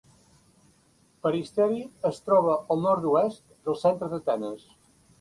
Peristeri 1.25 1.79
es 2.13 2.23
troba 2.31 2.57
al 2.75 2.83
nord-oest 2.89 3.49
del 3.67 3.81
centre 3.87 4.15
d'Atenes. 4.17 4.71